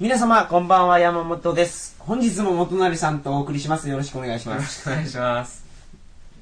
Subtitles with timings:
[0.00, 1.94] 皆様、こんばんは、山本です。
[2.00, 3.88] 本日も元成さんとお送りします。
[3.88, 4.62] よろしくお願いしよます。
[4.62, 5.64] ろしくお願いします。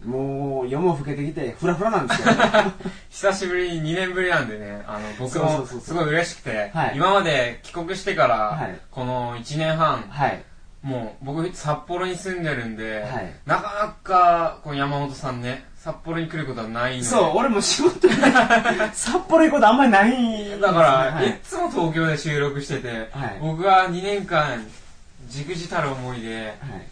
[0.04, 2.28] もう、夜も更けてきて、フラフラなんですよ。
[3.10, 10.42] 久しぶりに2年ぶりなんでね、あの、僕もすごい嬉しくて、はい今まで帰国してから、はいこの1年半、はい。
[10.82, 18.15] もう僕札幌に住んでるんで、はいなかなかこの山本さんね、札幌に来ることはないので、そう、俺も仕事で、
[18.92, 21.34] 札幌行くことあんまりないだから、、はいい。
[21.42, 24.66] つも東京で収録してて、はい僕は2年間、
[25.29, 26.87] じくじたる思いで、はい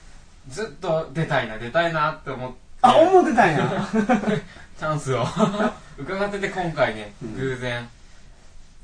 [0.49, 3.87] ずっと出たいな、出たいなって思って、あ、思ってたんや。
[4.79, 5.27] チャンスを
[5.99, 7.87] 伺ってて今回ね、うん偶然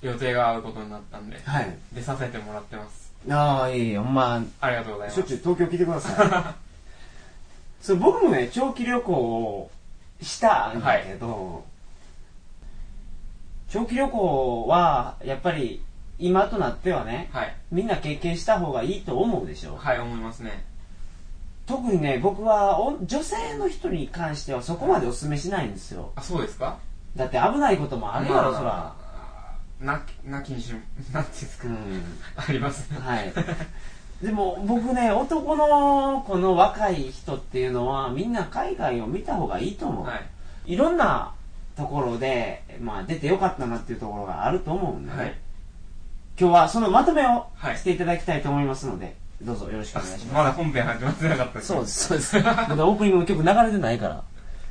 [0.03, 1.75] 予定が合うことになったんではい。
[1.93, 4.03] 出させてもらってますああ、いいよ。
[4.03, 6.55] まありがとうございあ、ますしょっちゅう東京来てくださ
[7.81, 7.85] い。
[7.87, 9.71] そう、僕もね、長期旅行を
[10.21, 11.65] したんだけど、
[13.69, 15.83] 長期旅行は、やっぱり、
[16.19, 19.77] 今となってはね、はいみんな経験した方がいいと思うでしょ？
[19.77, 20.65] はい思いますね
[21.67, 26.13] 特にね、僕はお女性の人に関してはそこまでお勧めしないんですよ。
[26.15, 26.79] あそうですか？
[27.17, 28.65] だって危ないこともあるやろ、そら。
[28.65, 29.05] まあ
[29.85, 30.73] ななきにし
[31.13, 32.03] なんていうんですか、うん。
[32.37, 33.33] ありますねはい。
[34.25, 40.07] でも僕ね、男のこの若い人っていうのはみんな海外を見た方がいいと思う。
[40.07, 40.21] はい
[40.67, 41.35] いろんな
[41.77, 45.19] ところで、まあ出てよかったなっていうところがあると思うんでね。
[45.19, 45.35] はい
[46.41, 50.35] 今日はそのまとめをはいしていただきたいと思いますので、どうぞよろしくお願いします。
[50.35, 52.41] まだ本編始まってなかったですそうです、そうです。
[52.43, 54.23] まだオープニングの曲流れてないから。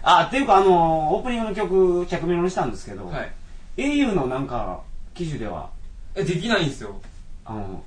[0.01, 3.31] あ、っていうかあの、オープニングの曲、着メロにしたんですけど、はい
[3.77, 4.81] au のなんか、
[5.13, 5.69] 機種では、
[6.15, 6.99] えできないんですよ
[7.45, 7.83] あの、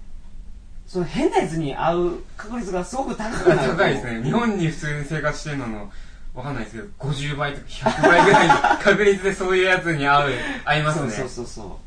[0.87, 4.23] その変なやつに会う確率がすごく高くなる 高いですね。
[4.23, 5.91] 日本に普通に生活してるのの
[6.35, 8.53] わかんないですけど50倍とか100倍ぐらいの
[8.83, 10.35] 確率でそういうやつに会う
[10.65, 11.09] 会いますね。
[11.09, 11.79] そうそうそうそ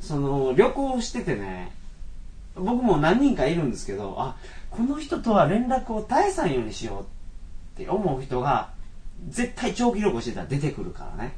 [0.00, 0.04] う。
[0.04, 1.72] その旅行しててね
[2.56, 4.36] 僕も何人かいるんですけどあ
[4.70, 6.98] この人とは連絡を絶えさんようにしよ
[7.78, 8.70] うって思う人が
[9.28, 11.36] 絶対長期旅行してたら出てくるからね。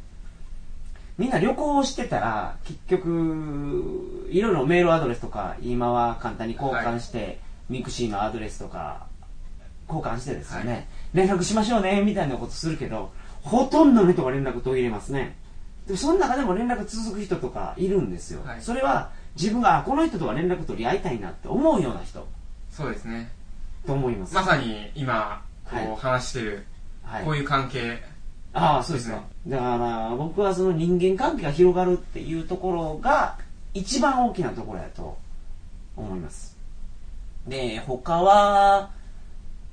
[1.18, 7.38] みんな旅行をしてたら結局いろいろメールアドレスとか今は簡単に交換して、
[7.70, 9.06] ミクシーのアドレスとか
[9.88, 13.10] 交換してですよね、はい連絡しましょうねみたいなことするけど
[13.42, 15.36] ほとんどの人が連絡途切れますね。
[15.86, 18.60] でもその中でも連絡続く人とかいるんですよ、はい。
[18.60, 22.26] それは自分があこの人とは連絡取り合いたいなって思うような人。
[22.70, 23.30] そうですね。
[23.86, 26.66] と思います、まさに今こはう話してる
[27.02, 27.24] はい。
[27.24, 28.02] こういう関係。
[28.52, 33.38] ああそうですかだから僕はその人間関係が広がるっていうところが
[33.74, 35.16] 一番大きなところやと
[35.96, 36.56] 思います。
[37.46, 38.90] で他は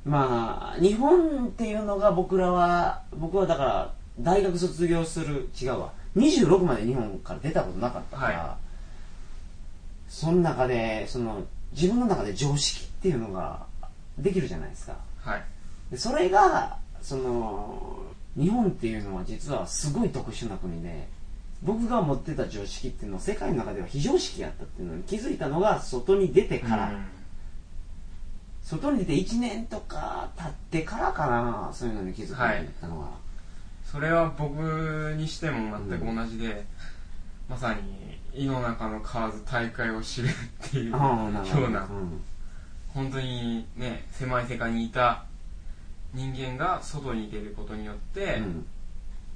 [0.06, 5.94] まあ日本っていうのが僕らは僕はだから大学卒業する違うわ。
[6.18, 8.58] 26まで日本から出たことなかったから、は
[10.08, 13.66] その中でその自分の中で常識っていうのが
[14.20, 14.98] できるじゃないですか。
[15.22, 15.44] はい。
[15.90, 18.04] でそれがその
[18.38, 21.08] 日本っていうのは実はすごい特殊な国で
[21.64, 27.06] 僕が持ってた常識っていうのは世界の中では非常識やったっていうのに気づいたのが外に出てから、うん
[28.64, 33.10] 外に出て1年とか経ってからかなそういうのに気づくようになったのは、
[33.86, 36.66] それは僕にしても全く同じで、
[37.50, 41.00] まさに井の中の蛙大会を知るっていうよう
[41.70, 42.22] なうん。
[42.94, 45.26] 本当にね狭い世界にいた
[46.14, 48.66] 人間が外に出ることによって、うん。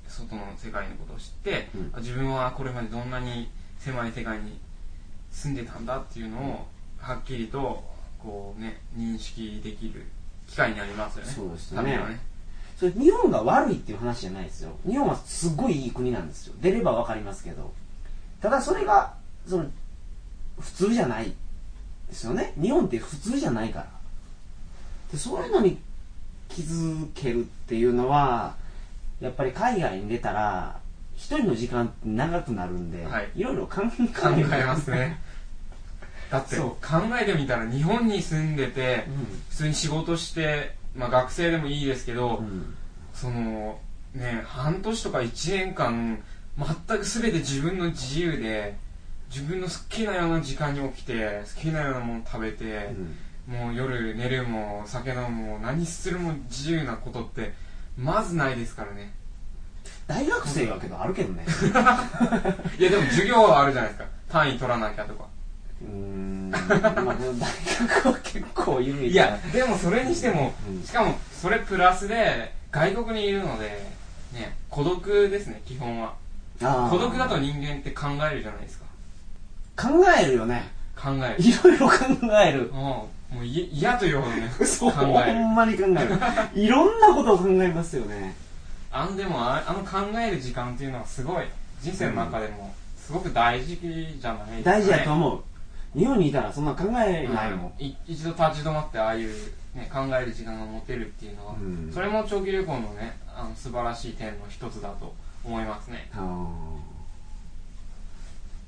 [0.07, 1.91] 外の世界のことを知って、うん。
[1.93, 4.57] あ自分はこれまでどんなに狭い世界に
[5.31, 7.83] 住んでたんだっていうのをはっきりと
[8.19, 10.05] こうね認識できる
[10.47, 11.31] 機会になりますよね。
[11.31, 11.91] そうですよね。
[11.91, 12.19] 旅はね。
[12.77, 14.71] それ日本が悪いっていう話じゃないですよ。
[14.87, 16.53] 日本はすごいいい国なんですよ。
[16.61, 17.73] 出ればわかりますけど。
[18.41, 19.15] ただそれが
[19.47, 19.65] その
[20.59, 21.33] 普通じゃない
[22.07, 22.53] ですよね。
[22.61, 23.87] 日本って普通じゃないから。
[25.11, 25.79] でそういうのに
[26.49, 28.55] 気づけるっていうのは
[29.21, 30.79] やっぱり海外に出たら
[31.15, 33.31] 一人の時間長くなるんで、はい。
[33.35, 35.19] いろいろ考え考えますね
[36.31, 36.69] だってそう。
[36.69, 39.05] 考えてみたら日本に住んでて
[39.49, 42.73] 普通に仕事して、まあ、学生でもいいですけど、うん、うん
[43.13, 43.79] その
[44.13, 46.19] ね半年とか1年間
[46.57, 48.75] 全く全て自分の自由で
[49.29, 52.91] 自分の好きなような時間に起きて好きなようなもの食べて、
[53.45, 57.53] もう夜寝るも酒飲むも何するも自由なことって
[57.97, 59.13] まずないですからね。
[60.07, 61.45] 大学生はけどあるけどね。
[62.79, 64.07] いやでも授業はあるじゃないですか。
[64.29, 65.25] 単位取らなきゃとか
[65.81, 66.51] うーん。
[66.51, 67.49] まあでも大
[67.87, 70.83] 学は結構緩いいやでもそれにしても、うん。
[70.83, 73.83] しかもそれプラスで外国にいるので
[74.33, 76.13] ね孤独ですね基本は。
[76.89, 78.85] 孤独だと人間って考えるじゃないですか。
[79.77, 79.89] 考
[80.19, 80.71] えるよね。
[80.95, 81.43] 考える。
[81.43, 81.95] いろいろ考
[82.43, 82.71] える。
[82.73, 85.33] もうもうい嫌というほどね そう考える。
[85.33, 86.19] ほんまに考える。
[86.59, 88.35] いろんなことを考えますよね。
[88.91, 91.45] あのでもああの考える時間っていうのはすごい
[91.81, 95.43] 人生の中でもすごく大事じゃないですか、ね、大事だと思う
[95.95, 97.85] 日本にいたらそんな考えないもん、うん。
[97.85, 99.29] い一度立ち止まってああいう、
[99.75, 101.91] ね、考える時間が持てるっていうのは、うん。
[101.93, 105.13] それも長期旅行のねあの素晴らしい点の一つだと
[105.43, 106.09] 思いますね。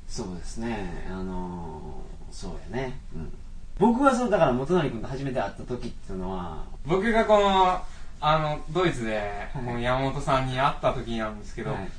[0.08, 1.08] そうですね。
[1.10, 3.34] あのーそうやね、うん、
[3.78, 7.82] 僕はそうだから元成君と初めて会った時っていうのは僕がこの
[8.22, 9.22] あのドイツで、
[9.56, 11.90] いこの山本さんに会った時なんですけど、はい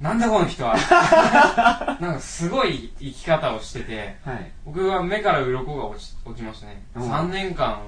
[0.00, 0.76] なんだこの人は。
[2.00, 4.52] なんかすごい生き方をしててはい。
[4.66, 7.00] 僕は目から鱗が落ち落ちましたね、う。
[7.00, 7.80] ん3年間はい。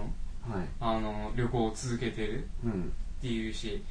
[0.80, 2.92] あの旅行を続けてるうん。
[3.18, 3.82] っていうし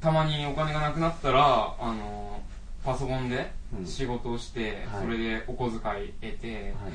[0.00, 2.42] たまにお金がなくなったらあの
[2.84, 3.86] パソコンでうん。
[3.86, 5.04] 仕事をして、はい。
[5.04, 6.92] それでお小遣い得て、はい。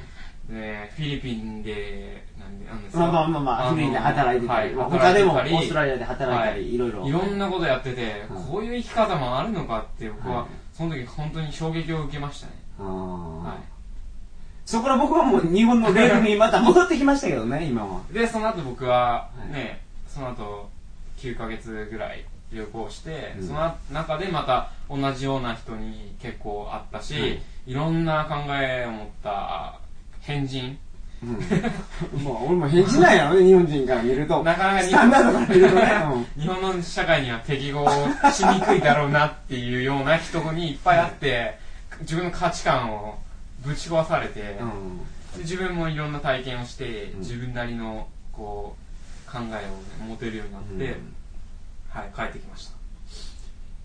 [0.47, 6.75] でフィリピンでなんですかまあまあまあまあ、のフィリピンで働いてたり、はいまあ他でもオーストラリアで働いたり、はい。
[6.75, 7.07] いろいろ。
[7.07, 8.43] いろんなことやってて、はい。
[8.49, 13.57] こういう生き方もあるのかって僕は、はいその時本当に衝撃を受けましたね、は
[14.63, 18.01] そこから僕はもう日本のレールにまた戻ってきましたけどね、今は。
[18.11, 19.53] い、でその後僕ははい。
[19.53, 20.69] ね、その後
[21.17, 23.47] 9ヶ月ぐらい旅行して、うん。
[23.47, 27.41] その中でまた同じような人に結構会ったし、はい。
[27.65, 29.79] い、ろんな考えを持った
[30.21, 30.77] 変人
[31.23, 31.29] うん。
[32.23, 34.43] もう俺も返事ないやろね、日本人から見ると。
[34.43, 36.25] なかなかスタンダードから見るとね。
[36.39, 37.89] 日本の社会には適合
[38.31, 41.57] しにくいだろうなっていうような人にいっぱいあって
[42.01, 43.17] 自分の価値観を
[43.65, 45.41] ぶち壊されて、うん。
[45.41, 48.75] 自分もいろんな体験をして、うん自分なりのこ
[49.27, 49.57] う考えをね、
[50.07, 51.13] 持てるようになって、うん
[51.89, 52.76] はい、帰ってきました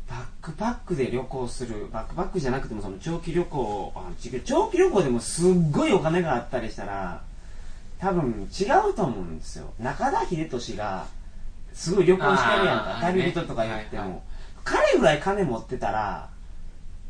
[0.09, 4.11] バックパックで旅行する、バックパックじゃなくてもその長期旅行、あ
[4.45, 7.23] 長期旅行でもすっごいお金があったりしたら、
[7.99, 9.73] 多分違うと思うんですよ。
[9.79, 11.07] 中田秀俊が、
[11.73, 14.03] すごい旅行してるやんか旅人とか言っても。
[14.03, 14.23] はいはい
[14.65, 16.29] 彼ぐらい金持ってたら、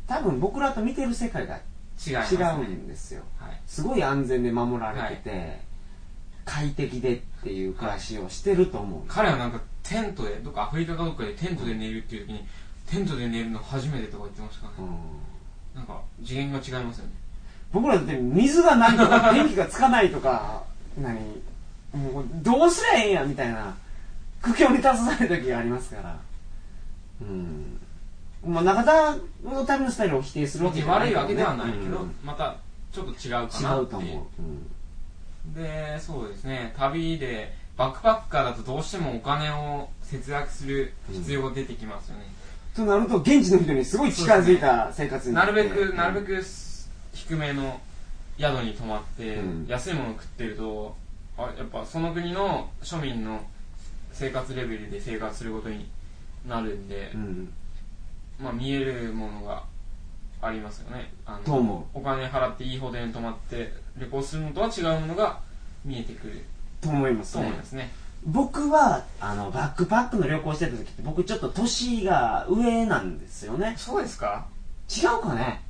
[0.07, 1.57] 多分僕らと見てる世界が
[2.05, 2.15] 違
[2.55, 3.23] うんですよ。
[3.37, 5.59] はい、すごい安全で守られてて、
[6.45, 9.01] 快適でっていう暮らしをしてると思う。
[9.07, 12.45] 彼はなんかテントでどっかアフリカかどっかでテントで寝るっていう時に
[12.89, 14.89] テントで寝るの初めてとか言ってましたからね、
[15.73, 15.79] うん。
[15.79, 17.11] なんか次元が違いますよね。
[17.71, 20.63] 僕らだって水がないとか電気がつかないとか
[20.97, 21.19] 何？
[21.93, 23.75] もうどうすりゃええんやみたいな
[24.41, 26.19] 苦境に立たされる時がありますから。
[27.21, 27.79] うん。
[28.45, 32.15] まあ中田の旅のスタイルを否定するわけじゃない悪いわけではないけど、うん。
[32.23, 32.57] また
[32.91, 35.53] ちょっと違うかな違うと思う、うん。
[35.55, 36.73] でそうですね。
[36.77, 42.25] 旅でバックパッカーだとどうしてもお金を節約する必要が出てきますよね、
[42.75, 45.95] となると現地の人にすごい近づいた生活になるべく、うん。
[45.95, 46.43] なるべく
[47.13, 47.79] 低めの
[48.37, 49.65] 宿に泊まって、うん。
[49.67, 50.95] 安いもの食ってると
[51.37, 53.41] あやっぱその国の庶民の
[54.11, 55.89] 生活レベルで生活することに
[56.47, 57.53] なるんで、うん。
[58.39, 59.63] まあ見えるものが
[60.41, 61.11] ありますよね。
[61.25, 65.39] あのお金払っていいホテルに泊まって旅行するのとは違うものが
[65.85, 66.43] 見えてくる。
[66.81, 67.91] と思いますとね思いますね
[68.25, 73.75] 僕はあのバックパックの旅行してた時って僕ちょっと年が上なんですよね。
[73.77, 74.45] そうですか？
[74.89, 75.61] 違うかね？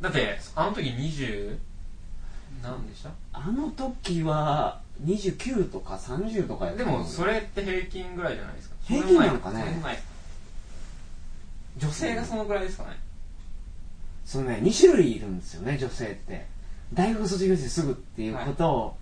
[0.00, 1.58] だってあの時20
[2.62, 3.10] 何でした？
[3.32, 8.74] あの時は29とか30とかやったでもそれって平均ぐらいじゃないですか？
[8.84, 9.64] 平均なのかね。
[11.78, 12.90] 女性がそのぐらいですかね、
[14.26, 16.46] そのね2種類いるんですよね女性って。
[16.92, 18.96] 大学卒業してすぐっていうことを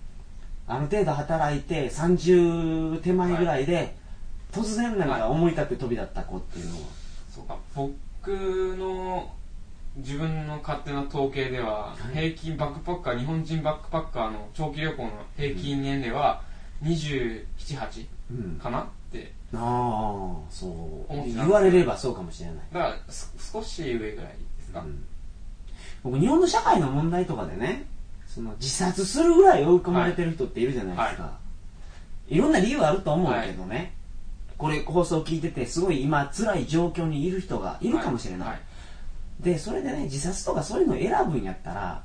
[0.67, 3.95] ある程度働いて30手前ぐらいで、
[4.51, 6.81] 突然なんか思い立って飛び立った子っていうのは、
[7.33, 7.57] そうか。
[7.75, 9.31] 僕の
[9.97, 16.41] 自分の勝手な統計では平均バックパッカー日本人バックパッカーの長期旅行の平均年齢は
[16.83, 19.33] 278うん、かなって。
[19.53, 20.67] ああそ
[21.09, 21.13] う。
[21.27, 24.21] 言われればそうかもしれない、だからす少し上ぐらいで
[24.65, 25.03] すか、うん。
[26.03, 27.85] 僕日本の社会の問題とかでね
[28.33, 31.39] その自殺するぐらい追い込まれてる人っているじゃないですか、、は
[32.29, 32.37] い。
[32.37, 33.93] ろんな理由あると思うけどね、
[34.57, 38.59] これ放送聞いててすごい今辛い状況にいる人がいるかもしれない、はい。
[39.43, 42.03] でそれでね自殺とかそういうのを選ぶんやったら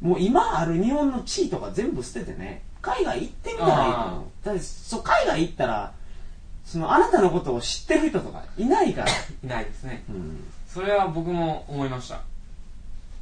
[0.00, 4.24] もう今ある日本の地位とか全部捨ててね海外行ってみたらいいと思う。
[4.44, 5.92] だってそう海外行ったら
[6.64, 9.10] そのあなたのことを知ってる人とかいないから、
[9.44, 10.02] いないですね。
[10.08, 10.44] うん。
[10.66, 12.22] それは僕も思いました。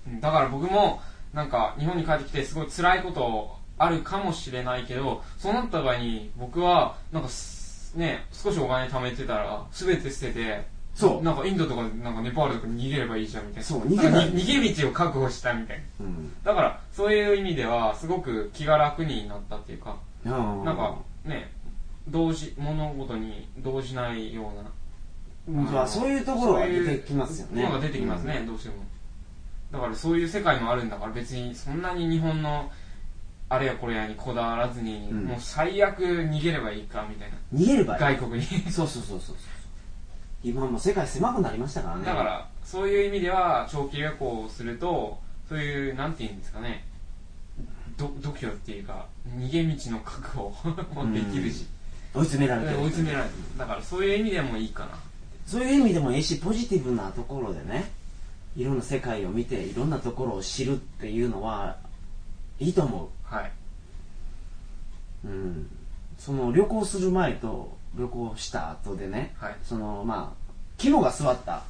[0.07, 1.03] うんだから僕も
[1.33, 10.67] なんか日本に帰ってきてすごい辛いことあるかもしれないけどそうなった場合に僕はなんかすね少しお金貯めてたら全て捨てて
[10.99, 11.23] そう。
[11.23, 13.65] なんかインドとかなんかネパールとかに逃げればいいじゃんみたいな。
[13.65, 16.07] そう逃げ逃げ道を確保したみたいな。
[16.07, 16.33] うん。
[16.43, 20.33] だからそういう意味ではすごく気が楽になったっていうかな
[20.65, 21.53] なんかね
[22.09, 24.71] 同時物事に動じないような。
[25.49, 27.67] まあ、そういうところが出てきますよね。
[27.81, 28.75] 出てきますね、どうしても
[29.71, 32.71] だからそういう世界もあるんだから別にそんなに日本の
[33.51, 37.59] あれやこれやにこだわらずに、うんもう最悪逃げればいいかみたいなうん。
[37.59, 38.01] 逃げればいい。
[38.01, 39.37] 外国にそうそうそうそうそう。
[40.45, 42.05] 今もう世界狭くなりましたからね。
[42.05, 46.85] だからそういう意味では長期旅行をするとそういうなんて言うんですかね
[47.97, 49.07] ど度胸っていうか
[49.37, 50.53] 逃げ道の覚悟
[50.95, 51.67] もできるし、
[52.15, 52.81] 追い詰められてる。
[52.81, 54.91] 追い詰められるだからそういう意味でもいいかな
[55.47, 57.91] そういう意味でもいいし、ポジティブなところでね、
[58.57, 61.77] いろんな世界を見て、いろんなところを知るっていうのは、
[62.59, 63.53] いいと思はい、
[65.25, 65.29] う。
[65.29, 65.71] うん。
[66.19, 71.63] その旅行する前と旅行した後でね、はい、そのまあ、肝が据わった、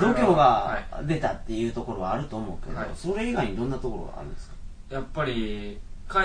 [0.00, 0.94] 度胸はい。
[0.94, 2.88] が出たっていうところはあると思うけど、はい。
[2.94, 4.54] それ以外にどんなところがあるんですか？
[4.90, 6.18] やっぱり帰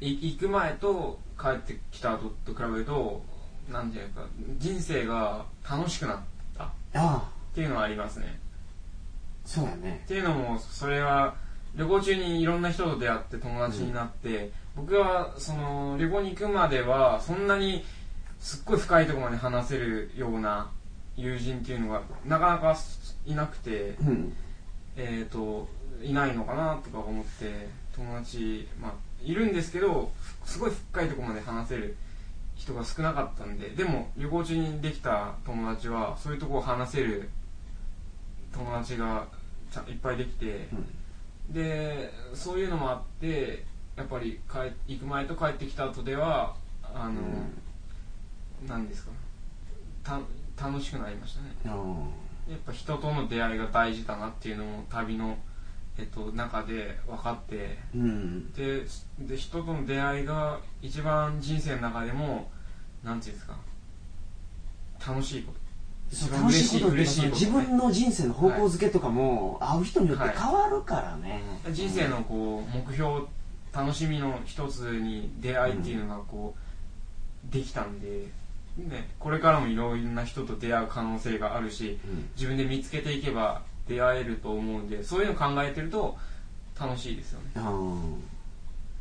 [0.00, 3.22] 行く前と帰ってきた後と比べると
[3.70, 4.26] なんていうか
[4.58, 6.18] 人生が楽しくなっ
[6.58, 7.22] たっ
[7.54, 8.40] ていうのはありますね
[9.44, 10.08] そうやねっ。
[10.08, 11.34] ていうのもそれは
[11.74, 17.84] 旅行中にいろんな人と出会って友達になって、僕はその旅行に行くまではそんなに
[18.40, 20.70] すっごい深いところまで話せるような
[21.16, 22.76] 友人っていうのがなかなか
[23.26, 24.32] いなくてうん。
[24.96, 25.68] えー、と
[26.02, 30.10] いないのかなとか思って友達、まあ、いるんですけど
[30.44, 31.96] すごい深いところまで話せる
[32.56, 37.30] 人が少なかったんででも旅行中にできた友達はそういうところを話せる
[38.52, 39.26] 友達が
[39.70, 40.68] ちゃんいっぱいできて
[41.50, 43.64] でそういうのもあって
[43.96, 46.54] やっぱり帰行く前と帰ってきた後では
[46.94, 47.20] あの、
[48.66, 49.12] なんですか
[50.02, 50.20] た
[50.62, 52.52] 楽しくなりましたねうん。
[52.52, 55.36] やっぱ人との出会いが大事だなっていうのも旅の、
[55.98, 58.52] えっと、中で分かってうん。
[58.52, 58.82] で
[59.18, 62.50] で人との出会いが一番人生の中でも
[63.02, 63.56] なんていうんですか
[65.06, 65.61] 楽しいこと
[66.12, 73.22] 一番楽しい嬉しい自分の人生の方向づけとかも会う人によって変わるからね、人生のこう目標
[73.72, 76.54] 楽しみの一つに出会いっていうのがこ
[77.50, 78.26] うできたんで、
[78.76, 82.28] ね、これからもいろんな人と出会う可能性があるしうん。
[82.36, 86.16] 自分で見つけていけば出会えると思うんでそういうの考えてると
[86.78, 87.46] 楽しいですよね。
[87.56, 88.22] うん。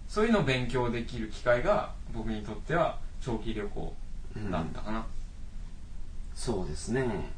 [0.08, 3.94] そういうのを勉強できる機会が僕にとっては長期旅行
[4.36, 5.06] うんだったかな、
[6.35, 7.29] そうですね。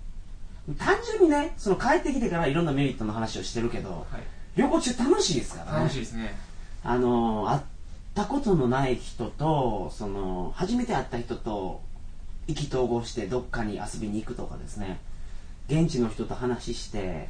[0.77, 4.23] 単純にねその帰ってきてからいろんなメリットの話をしてるけどはい、
[4.55, 5.79] 旅行中楽しいですからね。
[5.79, 6.35] 楽しいですね。
[6.83, 7.61] あの会っ
[8.15, 11.81] たことのない人とその初めて会った人と
[12.47, 14.99] 意気投合してどっかに遊びに行くとかですね。
[15.67, 17.29] 現地の人と話して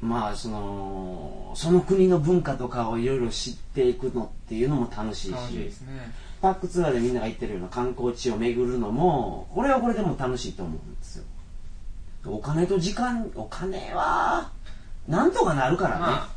[0.00, 5.32] まあそのその国の文化とかをいろいろ知っていくのっていうのも楽しいし。
[5.32, 11.24] ねパックツアーでみんなが行ってるような観光地を巡るのもこれはこれでも楽しいと思うんですよ。
[12.26, 14.50] お金と時間お金は
[15.06, 16.28] なんとかなるからね、ま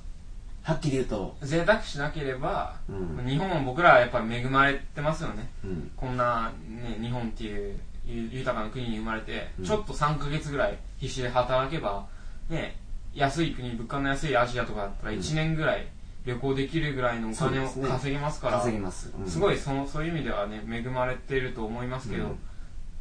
[0.63, 3.27] はっきり言うと、あ贅沢しなければ、うん。
[3.27, 5.50] 日本は僕らはやっぱり恵まれてますよね。
[5.63, 5.91] うん。
[5.98, 9.65] こんな、ね、日本っていうゆ豊かな国に生まれて、うん。
[9.65, 12.05] ちょっと3ヶ月ぐらい必死で働けば、
[12.50, 12.77] ね、
[13.13, 15.88] 安い国物価の安いアジアとかだったらうん1年ぐらい
[16.25, 17.89] 旅行できるぐらいのお金をそうですね。
[17.89, 19.27] 稼げますから、稼げます、うん。
[19.27, 22.39] すごいそのそういう意味ではね恵まれていると思いますけど、うん。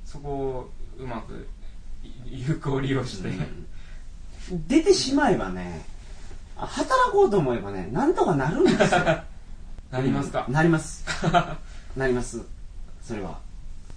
[0.04, 1.48] そこをうまく
[2.26, 4.66] い 有効利用して、うん。
[4.66, 5.84] 出てしまえばね
[6.56, 9.00] あ働こうと思えばねなんとかなるんですよ。
[9.90, 11.04] なりますか、なります。
[11.96, 12.40] なります。
[13.02, 13.40] それは。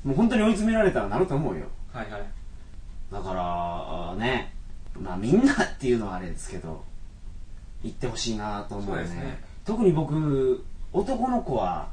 [0.03, 1.67] もう本当に追い詰められたらなると思うよ。
[1.93, 2.21] はいはい。
[3.11, 4.53] だからね。
[4.99, 6.83] まあみんなっていうのはあれですけど
[7.83, 9.03] 行ってほしいなと思うね。
[9.05, 9.43] そうですね。
[9.65, 11.89] 特に僕男の子は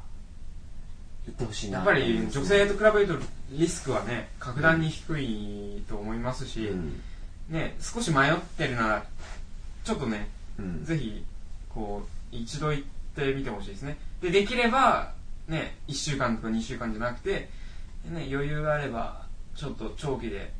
[1.26, 3.14] 行ってほしいなやっぱり女性と比べると
[3.50, 7.00] リスクはね格段に低いと思いますし、うん。
[7.48, 9.04] ね少し迷ってるなら
[9.84, 10.28] ちょっとね
[10.58, 10.84] うん。
[10.84, 11.24] ぜひ
[11.68, 12.84] こう一度行っ
[13.16, 13.98] てみてほしいですね。
[14.20, 15.12] でできれば
[15.48, 17.48] ね1週間とか2週間じゃなくて、
[18.04, 20.52] ね、余裕があればちょっと長期で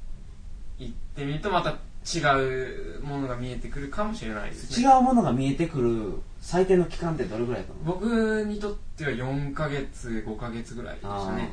[0.79, 8.01] 行ってみるとまた違うものが見えてくるかもしれないです違ねうものが見えてくる最低の期間ってどれぐらいだと思う？
[8.01, 11.51] 僕にとっては4ヶ月5ヶ月ぐらいでしたあね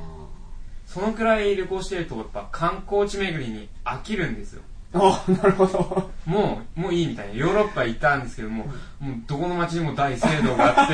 [0.86, 4.62] そのくらい旅行してるとやっぱ観光地巡りに飽きるんですよ。
[4.94, 6.10] ーおなるほど。
[6.26, 7.34] もう、もういいみたいな。
[7.34, 8.68] ヨーロッパ行ったんですけども、
[9.02, 10.94] もうどこの街にも大聖堂があって、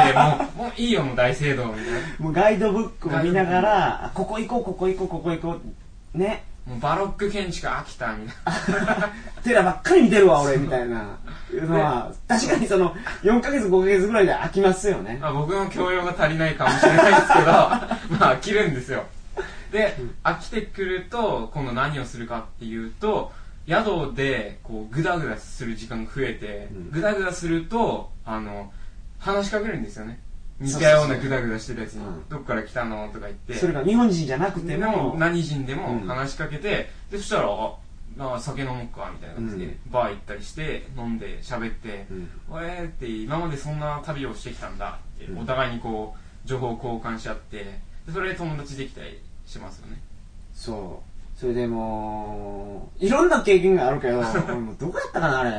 [0.58, 2.00] もう、もういいよ、もう大聖堂みたいな。
[2.17, 5.60] もうガイドブックを見ながらここ行こうここ行こうここ行こ
[6.15, 9.12] うねもうバロック建築飽きた、みたいな。
[9.43, 11.20] テラばっかり見てるわ俺みたいな
[11.53, 17.46] いうのは、確かにその4ヶ月5ヶ月ぐらいで飽きますよねまあ、僕の教養が足りないかもしれないですけど、
[18.17, 19.03] まあ飽きるんですよ。
[19.72, 23.32] で、飽きてくると、今度何をするかっていうと、
[23.67, 28.72] 宿で、こう、ぐだぐだする時間が増えてうん、ぐだぐだすると、あの、
[29.20, 30.20] 話しかけるんですよね。
[30.60, 31.93] 似たようなぐだぐだしてるやつ。
[31.95, 33.55] にうん、どっから来たのとか言って。
[33.55, 36.07] それが日本人じゃなくても何人でもうん。
[36.07, 37.50] 話しかけて、でそしたら
[38.19, 39.91] ああ酒飲もうかみたいな感じで、うん。
[39.91, 45.39] バー行ったりして飲んで喋ってうん「おえー」って今までそんな旅をしてきたんだって、うん。
[45.39, 47.57] お互いにこう情報を交換し合って
[48.05, 50.01] でそれで友達できたりしますよね。
[50.53, 51.01] そ
[51.38, 51.39] う。
[51.39, 54.22] それでもういろんな経験があるけど
[54.79, 55.51] どこやったかなあれ。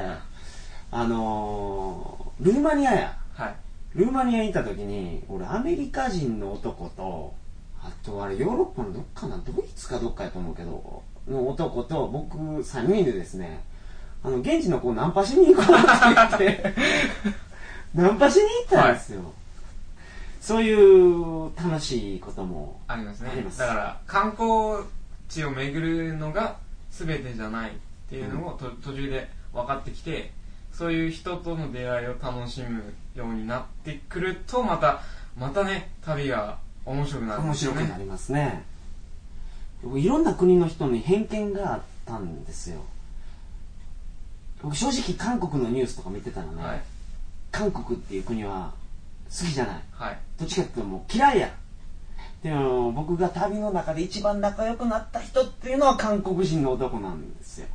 [0.92, 3.16] あのールーマニアや。
[3.34, 3.63] はい
[3.94, 7.34] ルーマニアにいた時に俺アメリカ人の男と
[7.80, 13.62] あとあれヨーロッパのどっかなドイツかどっかやと思うけどの男と僕3人でですね
[14.22, 16.74] あの現地の子をナンパしに行こうって言って
[17.94, 19.20] ナンパしに行ったんですよ、
[20.40, 23.30] そういう楽しいこともありますね。
[23.56, 24.84] だから観光
[25.28, 26.56] 地を巡るのが
[26.90, 27.72] 全てじゃないっ
[28.10, 30.32] ていうのをと、途中で分かってきて
[30.76, 32.82] そういう人との出会いを楽しむ
[33.14, 35.02] ようになってくるとまた
[35.38, 38.64] またね旅が面白くなるん面白くなりますね。
[39.82, 42.80] 僕いろんな国の人に偏見があったんですよ。
[44.62, 46.82] 僕正直韓国のニュースとか見てたらね、はい。
[47.52, 48.72] 韓国っていう国は
[49.26, 49.82] 好きじゃない。
[49.92, 50.18] はい。
[50.38, 51.54] どっちかっていうともう嫌いや。
[52.44, 57.66] でも僕が旅の中で一番仲良くなった人っていうのは韓国人の男なんですよ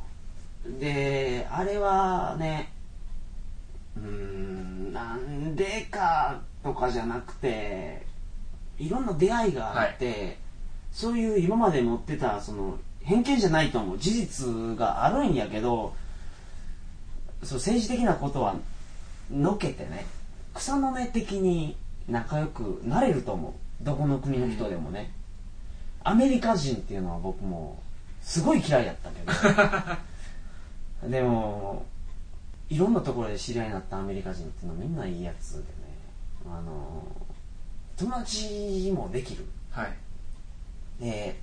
[0.78, 2.72] であれはね
[4.02, 8.06] うーんなんでかとかじゃなくて
[8.78, 10.38] いろんな出会いがあって、
[10.90, 15.94] そういう今まで持ってたその偏見じゃないと思う事実があるんやけど
[17.42, 18.56] そう政治的なことは
[19.30, 20.06] のけてね
[20.54, 21.76] 草の根的に
[22.08, 23.52] 仲良くなれると思う。
[23.84, 25.10] どこの国の人でもね、
[26.04, 27.80] アメリカ人っていうのは僕も
[28.20, 29.22] すごい嫌いやったけ
[31.02, 31.08] ど。
[31.08, 31.86] でも
[32.70, 35.64] いろんなところで知り合いになったアメリカ人っていうのはみんないいやつでね。
[36.46, 37.04] あの
[37.96, 39.44] 友達もできる。
[39.70, 39.92] はい。
[41.00, 41.40] で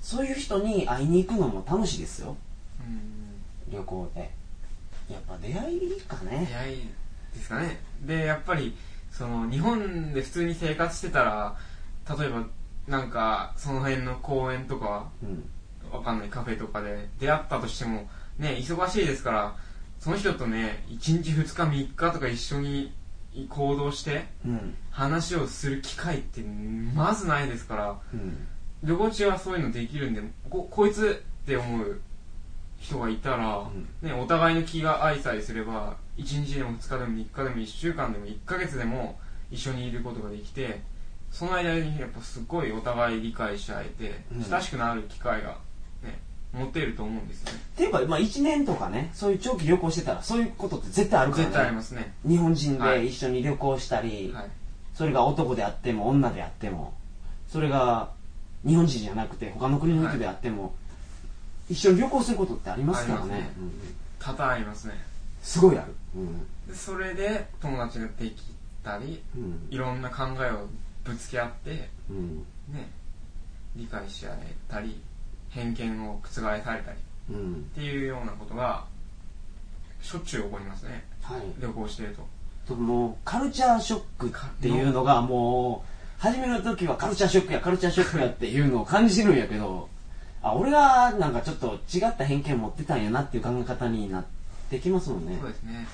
[0.00, 2.36] そういう人に会いに行くのも楽しいですよ。
[2.80, 3.72] うん。
[3.72, 4.30] 旅行で。
[5.10, 6.46] やっぱ出会いかね。
[6.48, 6.88] 出会い
[7.34, 7.78] ですかね。
[8.00, 8.74] でやっぱり
[9.10, 11.56] その日本で普通に生活してたら
[12.18, 12.46] 例えば
[12.88, 15.44] なんかその辺の公園とかうん。
[15.92, 19.56] わかんないカフェとかで出会ったとしてもね忙しいですから
[20.02, 22.92] その人とね1日2日3日とか一緒に
[23.48, 24.74] 行動してうん。
[24.90, 28.46] 話をする機会ってまずないですからうん。
[28.82, 32.00] 旅行中はそういうのできるんでここいつって思う
[32.80, 33.70] 人がいたら、
[34.02, 39.20] ね、お互いの気が合いさえすれば1日でも2日でも3日でも1週間でも1ヶ月でも
[39.52, 40.82] 一緒にいることができて
[41.30, 44.44] その間にやっぱすごいお互い理解し合えて、うん。
[44.44, 45.56] 親しくなる機会が、
[46.52, 47.58] ね、持てると思うんですよね。
[47.74, 51.44] っていうか、まあ、1年とかねそういう長期旅行してたらそういうことって絶対あるからね。
[51.46, 52.14] 絶対ありますね。
[52.26, 53.02] 日本人はい。
[53.02, 54.44] で一緒に旅行したり、はい。
[54.94, 56.94] それが男であっても女であっても
[57.48, 58.10] それが
[58.66, 60.74] 日本人じゃなくて他の国の人であっても、
[61.68, 63.34] 一緒に旅行することってありますからね。
[63.34, 63.72] ねうんうん。
[64.18, 64.94] 多々ありますね。
[65.42, 66.38] すごいある、うん。
[66.68, 68.42] でそれで友達ができ
[68.84, 69.68] たりうん。
[69.70, 70.68] いろんな考えを
[71.04, 72.38] ぶつけ合ってうん。
[72.72, 72.90] ね
[73.74, 75.00] 理解し合えたり
[75.54, 76.82] 偏見を覆されたりっ
[77.30, 77.64] うん。
[77.74, 78.84] ていうようなことが
[80.00, 81.04] しょっちゅう起こりますね。
[81.22, 81.42] はい。
[81.60, 82.26] 旅行してると。
[82.66, 89.88] ともうカルチャーショックっていうのがもう初めの時はカルチャーショックやカルチャーショックやっていうのを感じるんやけど
[90.42, 94.24] あ俺がなんかちょっと違った偏見持ってたんやなっていう考え方になっ
[94.70, 95.36] てきますもんね。
[95.40, 95.86] そうですね。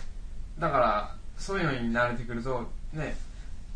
[0.58, 3.16] だからそういうのに慣れてくるとね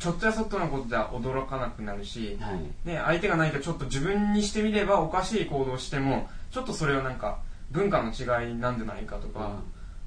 [0.02, 2.88] ちょっとやそっとのことでは驚かなくなるし、はい。
[2.88, 7.38] ね、相手が何かちょっと自分にしてみればおかしい行動をしてもちょっとそれはなんか
[7.70, 9.60] 文化の違いなんじゃないかとか、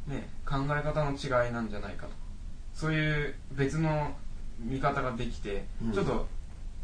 [0.05, 2.15] ね、考え方の違いなんじゃないかとか
[2.73, 4.11] そういう別の
[4.59, 5.93] 見方ができて、うん。
[5.93, 6.27] ちょっと、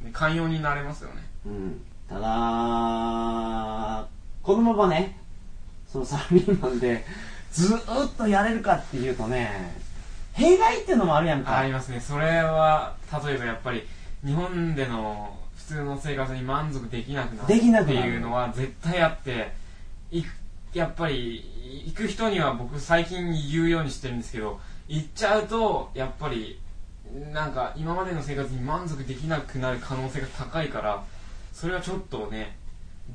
[0.02, 1.16] ね、寛容になれますよね。
[1.46, 4.08] うん、ただ
[4.42, 5.18] このままね
[5.86, 7.04] そのサラリーマンで
[7.52, 9.76] ずーっとやれるかっていうとね
[10.34, 11.58] 弊害っていうのもあるやんか。
[11.58, 12.00] ありますね。
[12.00, 13.84] それは例えばやっぱり
[14.26, 19.54] 日本での普通の生活に満足できなくなるできなくってなるいうのは絶対あって
[20.12, 20.24] い
[20.74, 26.60] やっぱり行く人には僕最近言うようにしてるんですけど行っちゃうとやっぱり
[27.34, 31.04] なんか今までの生活に満足できなくなる可能性が高いから
[31.54, 32.58] それはちょっとね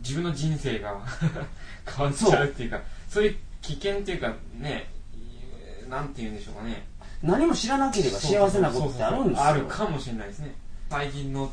[0.00, 0.98] 自分の人生が
[1.86, 3.24] 変わっちゃうっていうかそう。
[3.24, 4.88] いう危険っていうかね
[5.88, 6.84] なんて言うんでしょうかね
[7.22, 9.44] 何も知らなければ幸せなことってあるんですよ。
[9.44, 10.54] あるかもしれないですね。
[10.90, 11.50] 最近の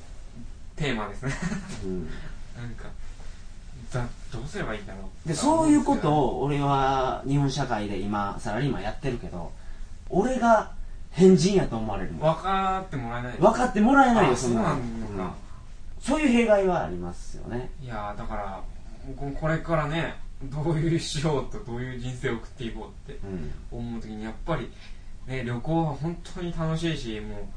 [0.75, 1.33] テーマですね。
[1.85, 2.05] うん。
[2.05, 2.89] なんか
[3.93, 5.27] だどうすればいいんだろう。
[5.27, 9.51] でそういうことを俺は日本社会で今サラリーマンやってるけど
[10.09, 10.71] 俺が
[11.11, 12.35] 変人やと思われるもん。
[12.35, 13.37] 分かってもらえない。
[13.37, 15.33] 分かってもらえないよあそうなそんな
[16.01, 17.69] そういう弊害はありますよね。
[17.81, 18.61] いやーだから
[19.17, 23.51] ここれからねどういうしようとどういう人生を送っていこうってうん。
[23.71, 24.69] 思う時にやっぱり、
[25.27, 27.49] ね、旅行は本当に楽しいしも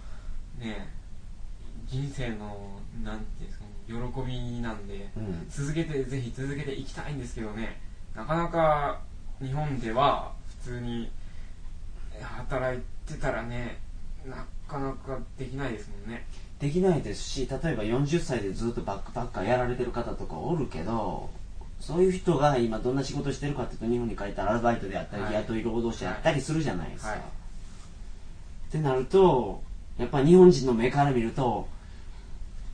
[0.60, 0.88] うね
[1.86, 3.94] 人生のなんていうんですか喜
[4.26, 5.46] びなんでうん。
[5.48, 7.80] 続けてぜひ続けていきたいんですけどね
[8.14, 9.00] なかなか
[9.40, 10.32] 日本では
[10.64, 11.10] 普通に
[12.14, 13.78] え働いてたらね
[14.24, 16.26] なかなかできないですもんね。
[16.58, 21.28] できないですし例えば40歳でずっとバックパッカーやられてる方とかおるけど
[21.80, 25.34] そういう人が今どんな仕事してるかっていうと日本に帰ったらアルバイトであったり、はい。
[25.34, 27.20] 雇い労働者やったりするじゃないですか、はい
[28.76, 29.62] ってなると
[29.98, 31.68] やっぱり日本人の目から見ると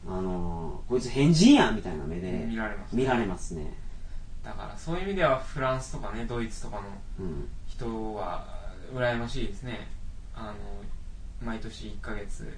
[0.06, 3.72] あのーこいつ変人やみたいな目で見られます見られますね。
[4.44, 6.82] だからそういう意味ではフランスとかねドイツとかの
[7.20, 7.48] うん。
[7.68, 8.44] 人は
[8.92, 9.88] 羨ましいですね。
[10.34, 10.54] あの
[11.46, 12.52] 毎年1ヶ月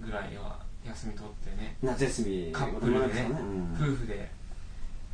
[0.00, 1.76] ぐらいは休み取ってね。
[1.82, 3.74] 夏休みカップルでね、うん。
[3.74, 4.30] 夫婦で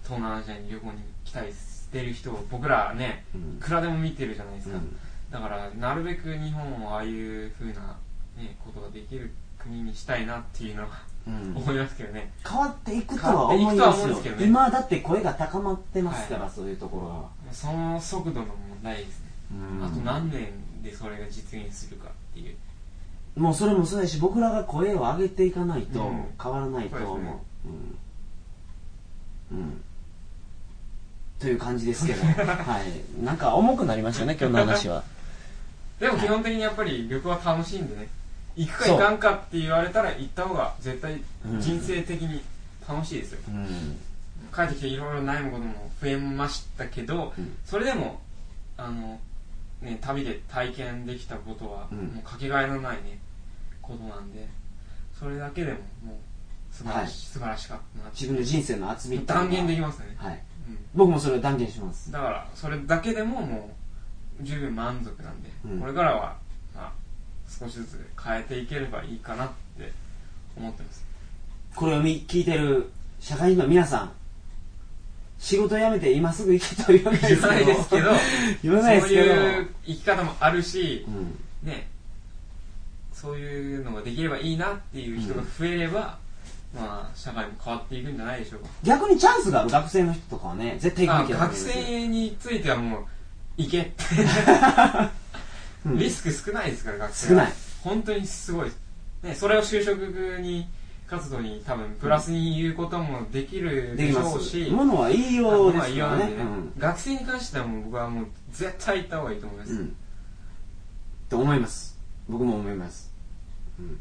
[0.04, 3.56] 東南アジアに旅行に来たりしてる人を僕らねうん。
[3.56, 4.96] いくらでも見てるじゃないですか、うん
[5.30, 7.96] だからなるべく日本をああいう風な、
[8.36, 11.56] ね、ことができる国にしたいなっていうのはうん。
[11.56, 14.44] 思いますけどね、変わっていくとは思いますよすけどね。
[14.46, 16.50] 今だって声が高まってますから、はい。
[16.50, 19.84] そういうところは、その速度の問題ですね、うん。
[19.84, 20.48] あと何年
[20.82, 22.56] でそれが実現するかっていう。
[23.36, 26.24] もうそれもそうやし僕らが声を上げていかないとうん。
[26.42, 27.38] 変わらないと思う、そうですね。
[29.52, 29.82] うん、うん、
[31.38, 32.24] という感じですけど。
[32.24, 33.24] はい。
[33.24, 35.04] なんか重くなりましたね今日の話は
[36.00, 38.08] でも基本的にやっぱり旅行は楽しいんでね。
[38.56, 42.42] 行くか行かんかって言われたら行った方が絶対うん人生的に
[42.88, 43.66] 楽しいですよ、うん。
[44.52, 47.56] 帰ってきていろいろ悩むことも増えましたけど、うん。
[47.64, 48.20] そそれでも
[48.76, 49.20] あの、
[49.82, 51.98] ね、旅で体験できたことは、うん。
[51.98, 53.18] もうかけがえのないね
[53.82, 54.48] ことなんで
[55.18, 57.08] それだけでももう素晴らし,、はい。
[57.08, 60.42] 素晴らしかったな自分の人生の厚み断言できますね、はい。
[60.68, 60.78] うん。
[60.94, 62.10] 僕もそれを断言します。
[62.10, 63.79] だからそれだけでももう
[64.42, 65.80] 十分満足なんで、うん。
[65.80, 66.36] これからは、
[66.74, 66.92] まあ、
[67.46, 69.48] 少しずつ変えていければいいかなっ
[69.78, 69.92] て
[70.56, 71.04] 思ってます。
[71.74, 74.12] これを見聞いてる社会人の皆さん
[75.38, 78.10] 仕事辞めて今すぐ行けとは言わないですけど。
[78.62, 79.34] 言わないですけど言わないですけど。
[79.34, 81.68] そういう生き方もあるしう、ん。
[81.68, 81.88] ね
[83.12, 86.18] そういうのができればいいなっていう人が増えれば、
[86.74, 88.68] まあ社会も変わっていくんじゃないでしょうか。
[88.82, 93.04] 逆にチャンスがある学生の人とかはね絶対行くあべきだ学生についてはもう
[93.64, 93.80] 行け。
[93.82, 93.92] って
[95.86, 95.98] うん。
[95.98, 97.40] リスク少ないですから学生は。
[97.42, 97.52] 少ない。
[97.82, 98.70] 本当にすごい。
[99.22, 99.98] ね、それを就職
[100.40, 100.66] に
[101.06, 104.36] 活動に多分プラスに言うこともできるでしできます。
[104.36, 106.44] ょうし、ものは言いようでまあすからないんでね、
[106.78, 109.96] 学生に関してはもう僕はもう絶対行った方がいいと思います、うん、うん、
[111.28, 111.98] と思います。
[112.28, 113.12] 僕も思います、
[113.80, 114.00] うん、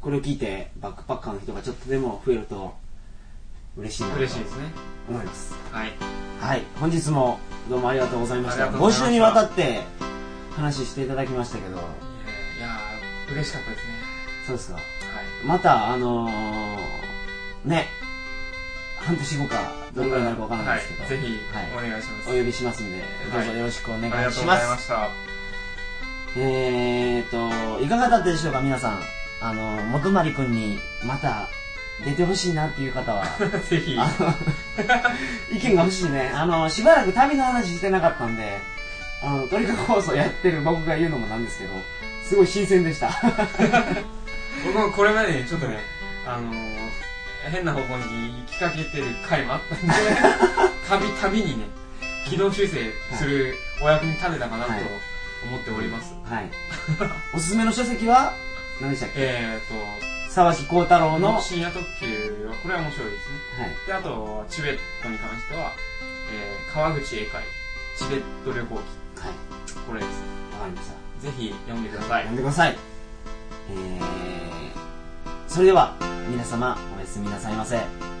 [0.00, 2.74] これを聞いてバックパッカーの人がちょっとでも増えると
[3.76, 4.64] 嬉しいなと嬉しいですね。
[5.08, 5.54] 思います。
[5.70, 5.92] はい。
[6.40, 6.62] はい。
[6.80, 8.64] 本日もどうもありがとうございました。
[8.64, 9.80] ありがとうございました5週にわたって
[10.52, 11.76] 話していただきましたけど。
[11.76, 11.80] い
[12.60, 12.78] や
[13.32, 13.92] 嬉しかったですね。
[14.46, 14.74] そうですか。
[14.76, 14.84] はい。
[15.44, 17.88] またあのー、ね
[18.98, 21.86] 半年後かどれぐらいになるかわからないですけど、はい、ぜひはい。
[21.86, 23.02] お願いします、お呼びしますんで
[23.32, 25.08] どうぞよろしくお願いします、ありがとうございました。
[26.38, 29.00] えーと、いかがだったでしょうか、皆さん。
[29.40, 31.48] あの、元成くんにまた
[32.04, 33.24] 出てほしいなっていう方は、
[33.68, 33.96] ぜひ。
[33.98, 34.34] あの
[35.50, 36.30] 意見が欲しいね。
[36.34, 38.58] あの、しばらく旅の話してなかったんで、
[39.22, 41.70] あの、トリカ放送やってる僕が言うのもなんですけど、
[42.28, 43.08] すごい新鮮でした。
[44.64, 45.78] 僕もこれまでにちょっとね、
[46.26, 46.76] あのー
[47.52, 49.94] 変な方向に行きかけてる回もあったんで、
[50.88, 51.66] 旅、旅にね、
[52.28, 54.80] 軌道修正するお役に立てたかなとはい
[55.46, 56.12] 思っております。
[56.28, 56.50] はい。
[57.32, 58.32] おすすめの書籍は
[58.80, 59.14] 何でしたっけ？
[59.18, 61.42] えー沢木幸太郎と、の、はい。
[61.42, 63.74] 深夜特急は、これは面白いですね。
[63.86, 65.72] で、あと、チベットに関しては、
[66.30, 67.42] えー川口英会、
[67.96, 68.84] チベット旅行はい。
[69.66, 70.20] 記、これです。
[70.52, 71.22] わかりました。
[71.22, 72.32] ぜひ読んでください読。
[72.32, 72.76] んでください。
[73.70, 75.94] えー、それでは、
[76.28, 78.15] 皆様、おやすみなさいませ。